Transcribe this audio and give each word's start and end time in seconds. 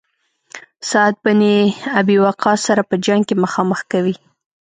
سعد 0.89 1.15
بن 1.25 1.39
ابي 1.99 2.15
وقاص 2.25 2.59
سره 2.67 2.81
په 2.89 2.95
جنګ 3.05 3.21
کې 3.27 3.35
مخامخ 3.43 3.79
کوي. 3.91 4.15